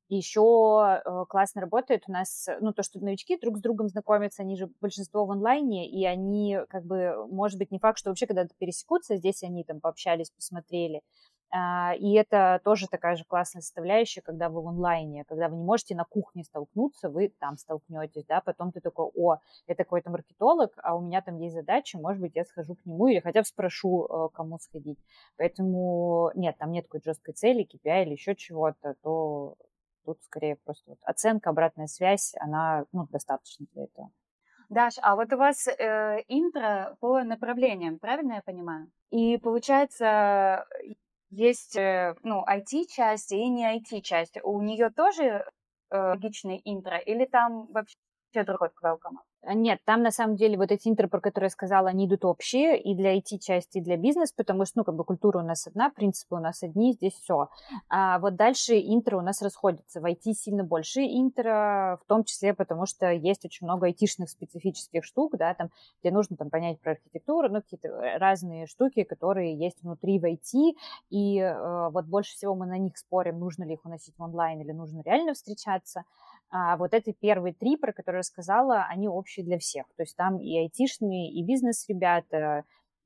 [0.09, 4.57] Еще э, классно работает у нас, ну, то, что новички друг с другом знакомятся, они
[4.57, 8.55] же большинство в онлайне, и они, как бы, может быть, не факт, что вообще когда-то
[8.59, 11.01] пересекутся, здесь они там пообщались, посмотрели.
[11.57, 15.63] А, и это тоже такая же классная составляющая, когда вы в онлайне, когда вы не
[15.63, 19.37] можете на кухне столкнуться, вы там столкнетесь, да, потом ты такой, о,
[19.69, 23.07] это какой-то маркетолог, а у меня там есть задача, может быть, я схожу к нему
[23.07, 24.99] или хотя бы спрошу, э, кому сходить.
[25.37, 29.55] Поэтому нет, там нет какой-то жесткой цели, KPI или еще чего-то, то
[30.05, 34.11] Тут скорее просто вот оценка, обратная связь, она ну, достаточно для этого.
[34.69, 38.91] Даш, а вот у вас э, интро по направлениям, правильно я понимаю?
[39.11, 40.67] И получается,
[41.31, 44.39] есть э, ну, IT-часть и не IT-часть.
[44.43, 45.45] У нее тоже э,
[45.91, 47.97] логичный интро или там вообще
[48.45, 49.19] другой welcome?
[49.47, 52.25] А, нет, там на самом деле вот эти интро, про которые я сказала, они идут
[52.25, 55.67] общие и для IT-части, и для бизнес, потому что, ну, как бы культура у нас
[55.67, 57.49] одна, принципы у нас одни, здесь все.
[57.89, 60.01] А вот дальше интро у нас расходятся.
[60.01, 65.05] В IT сильно больше интро, в том числе потому, что есть очень много айтишных специфических
[65.05, 69.57] штук, да, там, где нужно там понять про архитектуру, ну, какие-то э, разные штуки, которые
[69.57, 70.77] есть внутри в IT,
[71.11, 74.61] и э, вот больше всего мы на них спорим, нужно ли их уносить в онлайн
[74.61, 76.05] или нужно реально встречаться.
[76.57, 79.87] А вот эти первые три, про которые я сказала, они общие для всех.
[79.97, 82.63] То есть там и айтишные, и бизнес-ребята,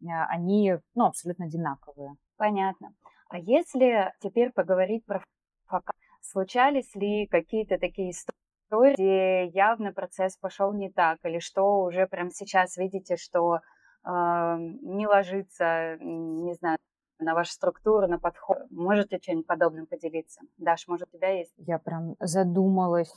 [0.06, 2.16] а, они ну, абсолютно одинаковые.
[2.36, 2.92] Понятно.
[3.30, 5.24] А если теперь поговорить про
[5.64, 12.06] факап, случались ли какие-то такие истории, где явно процесс пошел не так, или что уже
[12.06, 13.60] прямо сейчас видите, что э,
[14.10, 16.76] не ложится, не знаю,
[17.18, 18.58] на вашу структуру, на подход.
[18.70, 20.42] Можете что-нибудь подобным поделиться?
[20.58, 21.54] Даш, может, у тебя есть?
[21.56, 23.14] Я прям задумалась.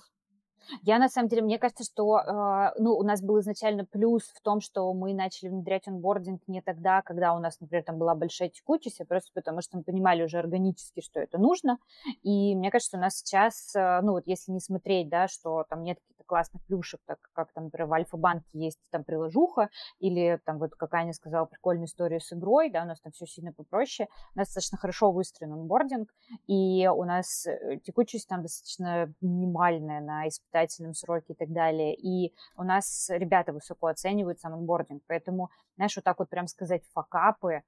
[0.83, 4.41] Я, на самом деле, мне кажется, что э, ну, у нас был изначально плюс в
[4.41, 8.49] том, что мы начали внедрять онбординг не тогда, когда у нас, например, там была большая
[8.49, 11.77] текучесть, а просто потому что мы понимали уже органически, что это нужно.
[12.23, 15.83] И мне кажется, у нас сейчас, э, ну вот если не смотреть, да, что там
[15.83, 15.97] нет
[16.31, 20.93] классных плюшек, так как там, например, в Альфа-банке есть там приложуха, или там вот, как
[20.93, 24.07] Аня сказала, прикольную историю с игрой, да, у нас там все сильно попроще.
[24.33, 26.09] У нас достаточно хорошо выстроен онбординг,
[26.47, 31.93] и у нас э, текучесть там достаточно минимальная на испытательном сроке и так далее.
[31.95, 36.83] И у нас ребята высоко оценивают сам онбординг, поэтому, знаешь, вот так вот прям сказать
[36.93, 37.63] факапы,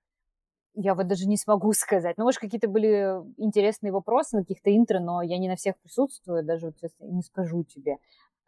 [0.76, 2.18] я вот даже не смогу сказать.
[2.18, 6.44] Ну, может, какие-то были интересные вопросы на каких-то интро, но я не на всех присутствую,
[6.44, 7.98] даже вот сейчас не скажу тебе.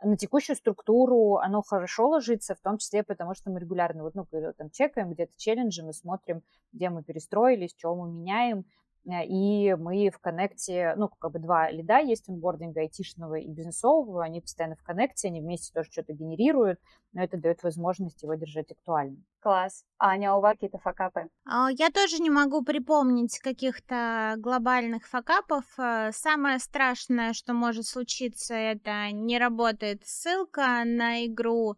[0.03, 4.27] На текущую структуру оно хорошо ложится, в том числе потому, что мы регулярно вот, ну,
[4.57, 8.65] там чекаем где-то челленджи, мы смотрим, где мы перестроились, что мы меняем,
[9.05, 14.41] и мы в коннекте, ну, как бы два лида есть онбординга айтишного и бизнесового, они
[14.41, 16.79] постоянно в коннекте, они вместе тоже что-то генерируют,
[17.13, 19.23] но это дает возможность его держать актуальным.
[19.39, 19.85] Класс.
[19.99, 21.29] Аня, а у вас какие-то факапы?
[21.45, 25.63] А, я тоже не могу припомнить каких-то глобальных факапов.
[25.77, 31.75] Э, самое страшное, что может случиться, это не работает ссылка на игру,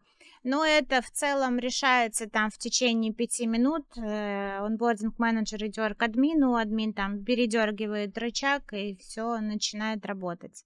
[0.48, 3.86] но это в целом решается там в течение пяти минут.
[3.98, 10.64] Э, онбординг менеджер идет к админу, админ там передергивает рычаг и все начинает работать.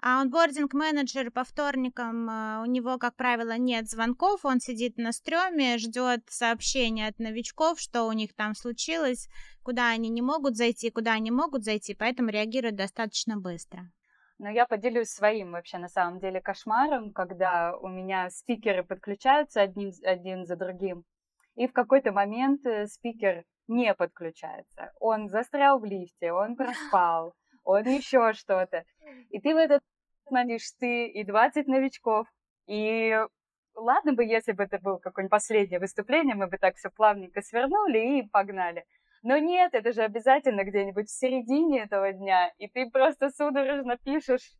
[0.00, 5.10] А онбординг менеджер по вторникам, э, у него, как правило, нет звонков, он сидит на
[5.10, 9.28] стреме, ждет сообщения от новичков, что у них там случилось,
[9.64, 13.90] куда они не могут зайти, куда они могут зайти, поэтому реагирует достаточно быстро.
[14.38, 19.92] Но я поделюсь своим вообще на самом деле кошмаром, когда у меня спикеры подключаются один,
[20.04, 21.04] один за другим,
[21.54, 24.92] и в какой-то момент э, спикер не подключается.
[25.00, 28.84] Он застрял в лифте, он проспал, он еще что-то.
[29.30, 29.82] И ты в этот
[30.30, 32.26] момент ты и 20 новичков,
[32.66, 33.18] и
[33.74, 38.18] ладно бы, если бы это было какое-нибудь последнее выступление, мы бы так все плавненько свернули
[38.18, 38.84] и погнали.
[39.28, 44.52] Но нет, это же обязательно где-нибудь в середине этого дня, и ты просто судорожно пишешь,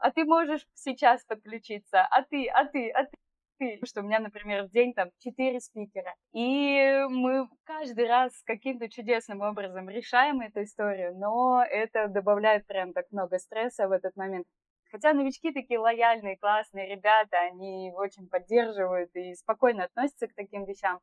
[0.00, 3.78] а ты можешь сейчас подключиться, а ты, а ты, а ты.
[3.84, 6.12] Что у меня, например, в день там четыре спикера.
[6.32, 13.04] И мы каждый раз каким-то чудесным образом решаем эту историю, но это добавляет прям так
[13.12, 14.48] много стресса в этот момент.
[14.90, 20.98] Хотя новички такие лояльные, классные ребята, они очень поддерживают и спокойно относятся к таким вещам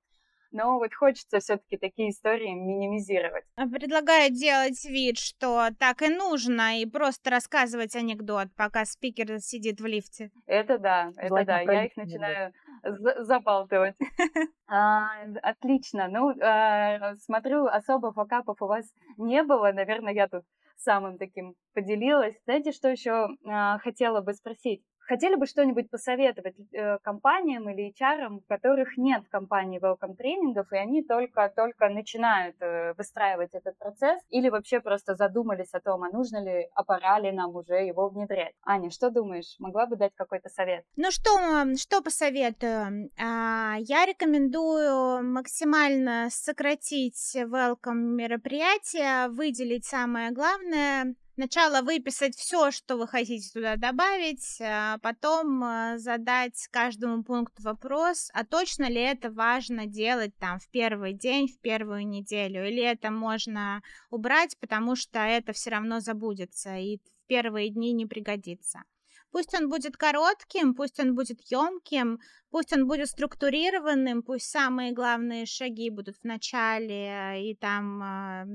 [0.52, 3.46] но вот хочется все-таки такие истории минимизировать.
[3.56, 9.82] А предлагаю делать вид, что так и нужно, и просто рассказывать анекдот, пока спикер сидит
[9.82, 10.32] в лифте.
[10.46, 13.96] Это да, это Желательно да, я их начинаю забалтывать.
[14.70, 20.44] А, отлично, ну, а, смотрю, особо факапов у вас не было, наверное, я тут
[20.76, 22.36] самым таким поделилась.
[22.44, 24.84] Знаете, что еще а, хотела бы спросить?
[25.08, 30.76] Хотели бы что-нибудь посоветовать э, компаниям или HR, которых нет в компании welcome тренингов, и
[30.76, 36.44] они только-только начинают э, выстраивать этот процесс, или вообще просто задумались о том, а нужно
[36.44, 38.54] ли, а пора ли нам уже его внедрять.
[38.66, 39.56] Аня, что думаешь?
[39.60, 40.84] Могла бы дать какой-то совет?
[40.98, 41.30] Ну что,
[41.78, 43.10] что посоветую?
[43.18, 53.08] А, я рекомендую максимально сократить welcome мероприятия, выделить самое главное– Сначала выписать все, что вы
[53.08, 59.86] хотите туда добавить, а потом э, задать каждому пункту вопрос, а точно ли это важно
[59.86, 65.54] делать там в первый день, в первую неделю, или это можно убрать, потому что это
[65.54, 68.82] все равно забудется и в первые дни не пригодится.
[69.30, 72.20] Пусть он будет коротким, пусть он будет емким,
[72.50, 78.46] пусть он будет структурированным, пусть самые главные шаги будут в начале и там а,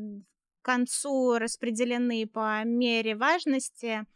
[0.63, 4.07] концу распределены по мере важности.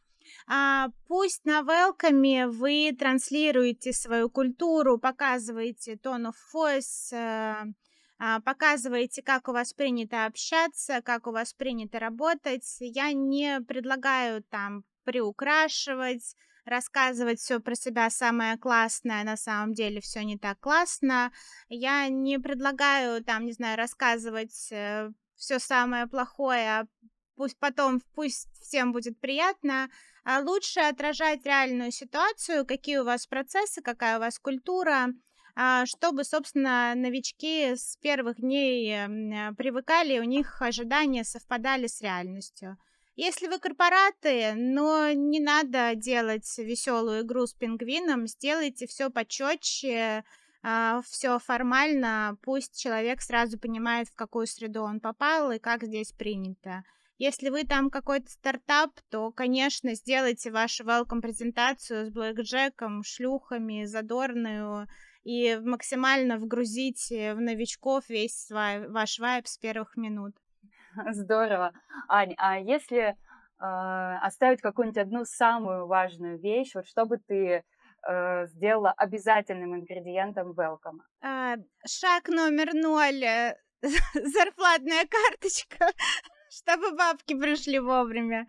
[0.47, 7.73] А, пусть на велкаме вы транслируете свою культуру, показываете tone of voice, э,
[8.19, 12.77] а, показываете, как у вас принято общаться, как у вас принято работать.
[12.81, 16.35] Я не предлагаю там приукрашивать,
[16.65, 21.31] рассказывать все про себя самое классное, на самом деле все не так классно.
[21.69, 26.87] Я не предлагаю там, не знаю, рассказывать э, все самое плохое,
[27.37, 29.91] пусть потом, пусть всем будет приятно,
[30.25, 35.09] а лучше отражать реальную ситуацию, какие у вас процессы, какая у вас культура,
[35.55, 39.07] а, чтобы, собственно, новички с первых дней
[39.57, 42.77] привыкали, у них ожидания совпадали с реальностью.
[43.15, 50.23] Если вы корпораты, но не надо делать веселую игру с пингвином, сделайте все почетче,
[50.69, 56.11] а, все формально, пусть человек сразу понимает, в какую среду он попал и как здесь
[56.11, 56.83] принято.
[57.19, 64.89] Если вы там какой-то стартап, то, конечно, сделайте вашу welcome презентацию с блэкджеком, шлюхами, задорную,
[65.23, 70.35] и максимально вгрузить э, в новичков весь ваш вайб с первых минут.
[71.13, 71.75] Здорово.
[72.09, 73.15] Ань, а если э,
[73.61, 77.63] оставить какую-нибудь одну самую важную вещь, вот что бы ты
[78.09, 81.01] э, сделала обязательным ингредиентом welcome?
[81.23, 83.25] Э, шаг номер ноль.
[83.25, 83.57] Э,
[84.15, 85.93] зарплатная карточка,
[86.51, 88.47] чтобы бабки пришли вовремя.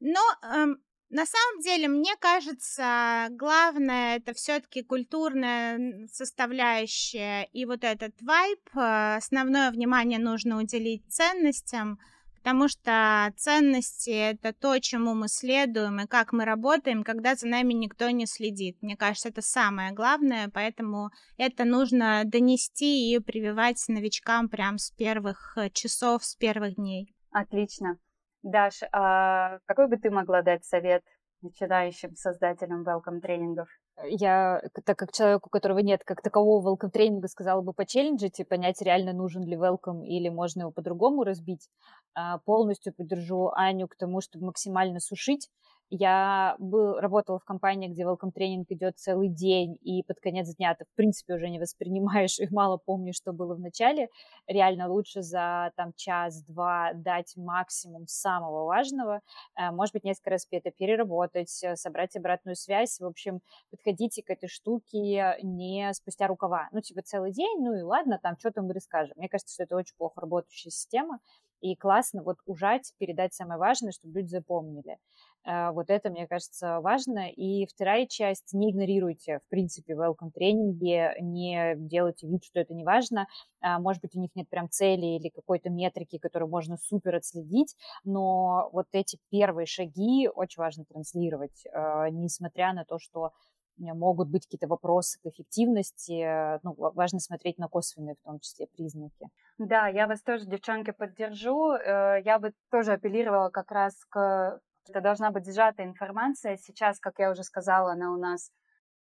[0.00, 8.14] Но эм, на самом деле, мне кажется, главное это все-таки культурная составляющая и вот этот
[8.22, 8.60] вайб.
[8.74, 11.98] Э, основное внимание нужно уделить ценностям,
[12.42, 17.72] потому что ценности это то, чему мы следуем и как мы работаем, когда за нами
[17.74, 18.78] никто не следит.
[18.80, 25.56] Мне кажется, это самое главное, поэтому это нужно донести и прививать новичкам прям с первых
[25.56, 27.14] э, часов, с первых дней.
[27.30, 27.98] Отлично.
[28.42, 31.04] Даш, а какой бы ты могла дать совет
[31.42, 33.68] начинающим создателям welcome тренингов?
[34.08, 38.44] Я, так как человек, у которого нет как такового welcome тренинга, сказала бы почелленджить и
[38.44, 41.68] понять, реально нужен ли welcome или можно его по-другому разбить.
[42.14, 45.48] А, полностью поддержу Аню к тому, чтобы максимально сушить
[45.90, 50.74] я был, работала в компании, где welcome тренинг идет целый день, и под конец дня
[50.74, 54.08] ты, в принципе, уже не воспринимаешь и мало помнишь, что было в начале.
[54.46, 59.20] Реально лучше за там час-два дать максимум самого важного.
[59.58, 63.00] Э, может быть, несколько раз это переработать, э, собрать обратную связь.
[63.00, 66.68] В общем, подходите к этой штуке не спустя рукава.
[66.72, 69.14] Ну, типа, целый день, ну и ладно, там что-то мы расскажем.
[69.16, 71.18] Мне кажется, что это очень плохо работающая система,
[71.60, 74.98] и классно вот ужать, передать самое важное, чтобы люди запомнили.
[75.44, 77.30] Э, вот это, мне кажется, важно.
[77.30, 82.84] И вторая часть, не игнорируйте, в принципе, welcome тренинги, не делайте вид, что это не
[82.84, 83.26] важно.
[83.60, 87.74] А, может быть, у них нет прям цели или какой-то метрики, которую можно супер отследить,
[88.04, 93.32] но вот эти первые шаги очень важно транслировать, э, несмотря на то, что
[93.78, 96.60] могут быть какие-то вопросы к эффективности.
[96.62, 99.28] Ну, важно смотреть на косвенные, в том числе, признаки.
[99.58, 101.72] Да, я вас тоже, девчонки, поддержу.
[101.72, 106.56] Э, я бы тоже апеллировала как раз к это должна быть сжатая информация.
[106.56, 108.50] Сейчас, как я уже сказала, она у нас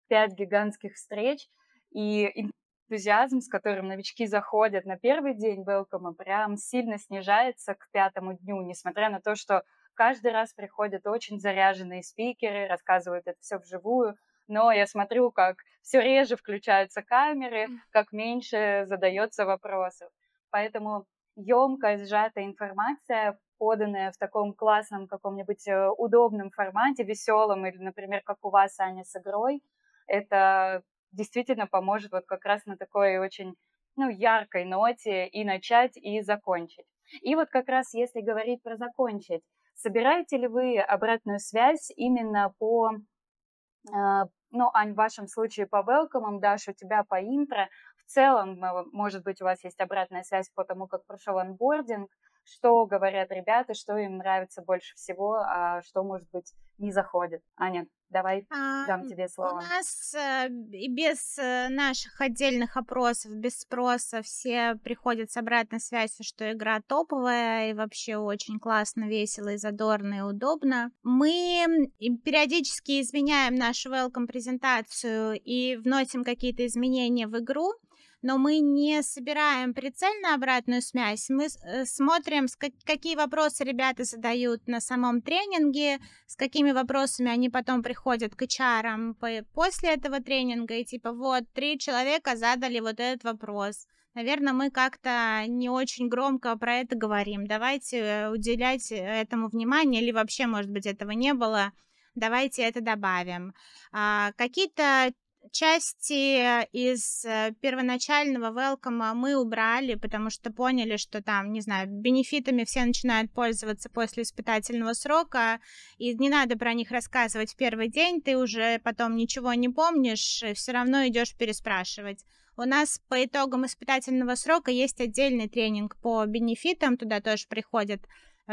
[0.07, 1.47] пять гигантских встреч,
[1.91, 2.49] и
[2.89, 8.61] энтузиазм, с которым новички заходят на первый день welcome, прям сильно снижается к пятому дню,
[8.61, 9.63] несмотря на то, что
[9.93, 14.16] каждый раз приходят очень заряженные спикеры, рассказывают это все вживую,
[14.47, 20.11] но я смотрю, как все реже включаются камеры, как меньше задается вопросов.
[20.51, 21.05] Поэтому
[21.36, 28.37] емкая, сжатая информация поданная в таком классном каком-нибудь э, удобном формате, веселом, или, например, как
[28.43, 29.61] у вас, Аня, с игрой,
[30.07, 33.55] это действительно поможет вот как раз на такой очень
[33.95, 36.85] ну, яркой ноте и начать, и закончить.
[37.21, 39.43] И вот как раз если говорить про закончить,
[39.75, 46.39] собираете ли вы обратную связь именно по, э, ну, Ань, в вашем случае по велкомам,
[46.39, 50.63] Даша, у тебя по интро, в целом, может быть, у вас есть обратная связь по
[50.63, 52.09] тому, как прошел анбординг,
[52.45, 57.41] что говорят ребята, что им нравится больше всего, а что, может быть, не заходит.
[57.57, 59.53] Аня, давай а, дам тебе слово.
[59.53, 66.25] У нас э, без э, наших отдельных опросов, без спроса все приходят с обратной связью,
[66.25, 70.91] что игра топовая и вообще очень классно, весело и задорно и удобно.
[71.03, 71.89] Мы
[72.23, 77.73] периодически изменяем нашу welcome презентацию и вносим какие-то изменения в игру,
[78.22, 82.47] но мы не собираем прицельно обратную связь, мы э, смотрим,
[82.86, 89.43] какие вопросы ребята задают на самом тренинге, с какими вопросами они потом приходят к HR
[89.53, 93.88] после этого тренинга, и типа вот, три человека задали вот этот вопрос.
[94.16, 97.47] Наверное, мы как-то не очень громко про это говорим.
[97.47, 101.74] Давайте уделять этому внимание, или вообще, может быть, этого не было.
[102.16, 103.53] Давайте это добавим.
[103.91, 105.11] А, какие-то
[105.51, 112.63] части из э, первоначального welcome мы убрали, потому что поняли, что там, не знаю, бенефитами
[112.63, 115.59] все начинают пользоваться после испытательного срока,
[115.97, 120.43] и не надо про них рассказывать в первый день, ты уже потом ничего не помнишь,
[120.53, 122.23] все равно идешь переспрашивать.
[122.57, 128.01] У нас по итогам испытательного срока есть отдельный тренинг по бенефитам, туда тоже приходят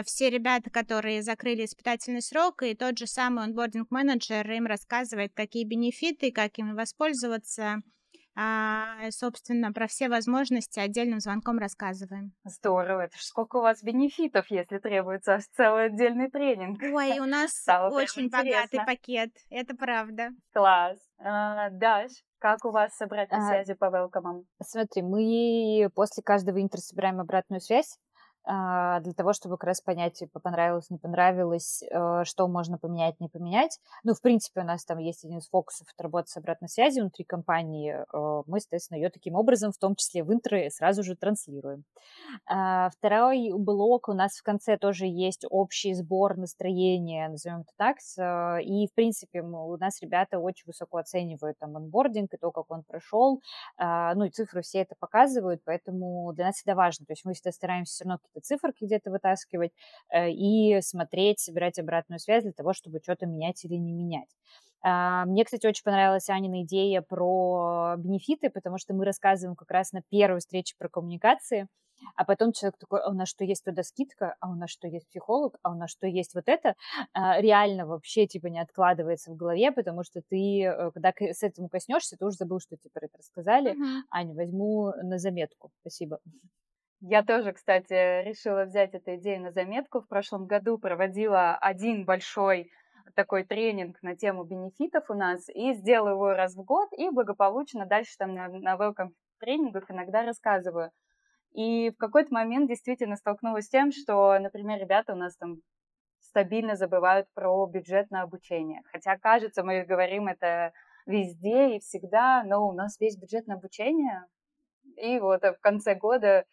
[0.05, 6.32] все ребята, которые закрыли испытательный срок, и тот же самый онбординг-менеджер им рассказывает, какие бенефиты,
[6.32, 7.82] как ими воспользоваться.
[8.34, 12.32] А, собственно, про все возможности отдельным звонком рассказываем.
[12.45, 13.03] Здорово.
[13.03, 16.80] Это ж сколько у вас бенефитов, если требуется аж целый отдельный тренинг.
[16.82, 19.30] Ой, у нас Стало очень богатый пакет.
[19.51, 20.30] Это правда.
[20.55, 20.99] Класс.
[21.18, 24.47] А, Даш, как у вас с обратной а, связью по велкомам?
[24.62, 27.99] Смотри, мы после каждого интер собираем обратную связь.
[28.45, 33.20] А, для того, чтобы как раз понять, типа, понравилось, не понравилось, э, что можно поменять,
[33.20, 33.78] не поменять.
[34.03, 37.05] Ну, в принципе, у нас там есть один из фокусов это работа с обратной связью
[37.05, 37.95] внутри компании.
[38.12, 41.84] Э, мы, соответственно, ее таким образом, в том числе в интро, сразу же транслируем.
[42.47, 47.99] А, второй блок у нас в конце тоже есть общий сбор настроения, назовем это так.
[48.18, 52.70] Э, и, в принципе, у нас ребята очень высоко оценивают там онбординг и то, как
[52.70, 53.40] он прошел.
[53.76, 57.07] А, ну, и цифры все это показывают, поэтому для нас всегда важно.
[57.07, 59.72] То есть мы всегда стараемся все равно какие-то циферки где-то вытаскивать
[60.11, 64.28] э, и смотреть, собирать обратную связь для того, чтобы что-то менять или не менять.
[64.85, 69.93] А, мне, кстати, очень понравилась Анина идея про бенефиты, потому что мы рассказываем как раз
[69.93, 71.68] на первой встрече про коммуникации,
[72.16, 74.89] а потом человек такой, а у нас что, есть туда скидка, а у нас что,
[74.89, 76.74] есть психолог, а у нас что, есть вот это,
[77.12, 81.68] а, реально вообще, типа, не откладывается в голове, потому что ты, э, когда с этим
[81.68, 83.72] коснешься, ты уже забыл, что тебе про это рассказали.
[83.72, 84.03] Uh-huh.
[84.11, 85.70] Аня, возьму на заметку.
[85.80, 86.18] Спасибо.
[87.05, 90.00] Я тоже, кстати, решила взять эту идею на заметку.
[90.00, 92.70] В прошлом году проводила один большой
[93.16, 97.86] такой тренинг на тему бенефитов у нас и сделала его раз в год и благополучно
[97.86, 100.92] дальше там на, на welcome тренингах иногда рассказываю.
[101.50, 105.57] И в какой-то момент действительно столкнулась с тем, что, например, ребята у нас там
[106.20, 108.82] стабильно забывают про бюджет на обучение.
[108.92, 110.72] Хотя, кажется, мы говорим это
[111.07, 114.24] везде и всегда, но у нас весь бюджет на обучение.
[114.97, 116.45] И вот в конце года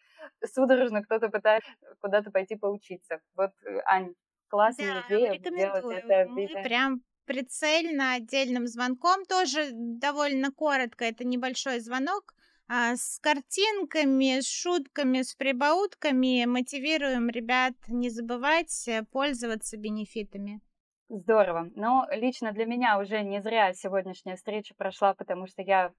[0.52, 1.70] судорожно кто-то пытается
[2.00, 3.20] куда-то пойти поучиться.
[3.34, 4.14] Вот, э, Ань,
[4.48, 6.30] классная да, идея делать это.
[6.30, 12.34] Мы прям прицельно отдельным звонком, тоже довольно коротко, это небольшой звонок,
[12.68, 20.60] а с картинками, с шутками, с прибаутками мотивируем ребят не забывать э, пользоваться бенефитами.
[21.08, 21.70] Здорово.
[21.74, 25.92] Но лично для меня уже не зря сегодняшняя встреча прошла, потому что я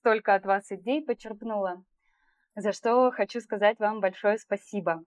[0.00, 1.84] столько от вас идей почерпнула
[2.60, 5.04] за что хочу сказать вам большое спасибо.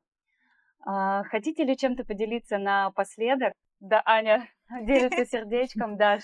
[0.86, 3.54] А, хотите ли чем-то поделиться напоследок?
[3.80, 4.50] Да, Аня,
[4.82, 6.24] делится сердечком, Даш.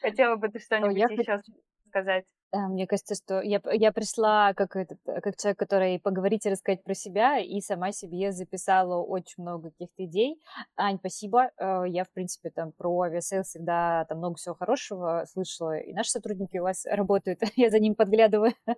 [0.00, 1.40] Хотела бы ты что-нибудь еще
[1.88, 2.24] сказать?
[2.52, 6.94] Мне кажется, что я, я пришла как, этот, как человек, который поговорить и рассказать про
[6.94, 10.40] себя, и сама себе записала очень много каких-то идей.
[10.76, 11.50] Ань, спасибо.
[11.58, 16.10] Э, я, в принципе, там про Aviasales всегда там много всего хорошего слышала, и наши
[16.10, 18.54] сотрудники у вас работают, я за ним подглядываю.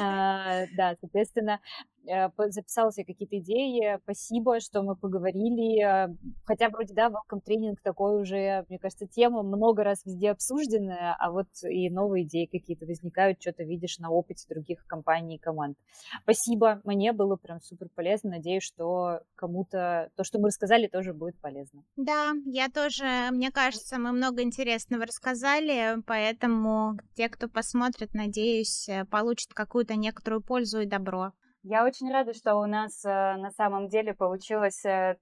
[0.00, 3.98] А, да, соответственно, Э, записала себе какие-то идеи.
[4.04, 6.16] Спасибо, что мы поговорили.
[6.44, 11.30] Хотя вроде, да, welcome тренинг такой уже, мне кажется, тема много раз везде обсужденная, а
[11.30, 15.76] вот и новые идеи какие-то возникают, что-то видишь на опыте других компаний и команд.
[16.22, 18.30] Спасибо, мне было прям супер полезно.
[18.30, 21.82] Надеюсь, что кому-то то, что мы рассказали, тоже будет полезно.
[21.96, 29.04] Да, я тоже, мне кажется, мы много интересного рассказали, поэтому те, кто посмотрит, надеюсь, э,
[29.04, 31.32] получат какую-то некоторую пользу и добро.
[31.64, 35.16] Я очень рада, что у нас э, на самом деле получилось э,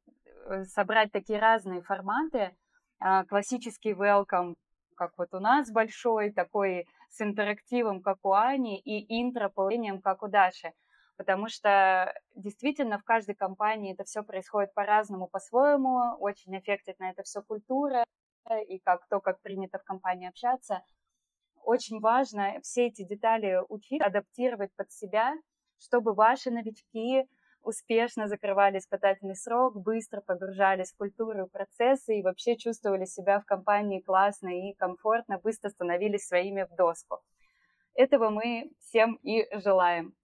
[0.46, 2.56] э, собрать такие разные форматы.
[2.98, 4.54] А, классический welcome,
[4.96, 9.52] как вот у нас большой, такой с интерактивом, как у Ани, и интро
[10.02, 10.72] как у Даши.
[11.18, 17.22] Потому что действительно в каждой компании это все происходит по-разному, по-своему, очень аффектит на это
[17.22, 18.04] все культура
[18.66, 20.82] и как то, как принято в компании общаться.
[21.62, 25.34] Очень важно все эти детали учить, адаптировать под себя–
[25.80, 27.26] чтобы ваши новички
[27.62, 33.44] успешно закрывали испытательный срок, быстро погружались в культуру и процессы и вообще чувствовали себя в
[33.44, 37.20] компании классно и комфортно, быстро становились своими в доску.
[37.94, 40.14] этого мы всем и желаем.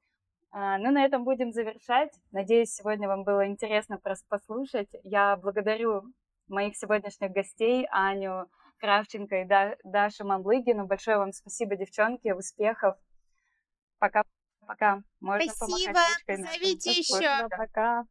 [0.50, 2.12] А, ну, на этом будем завершать.
[2.32, 4.88] Надеюсь, сегодня вам было интересно послушать.
[5.02, 6.04] Я благодарю
[6.48, 8.46] моих сегодняшних гостей, Аню
[8.78, 10.86] Кравченко и Дашу Мамлыгину.
[10.86, 12.96] Большое вам спасибо, девчонки, успехов.
[13.98, 14.22] Пока.
[14.66, 15.02] Пока.
[15.20, 16.00] Можно Спасибо.
[16.26, 17.48] Зовите еще.
[17.48, 18.04] Пока.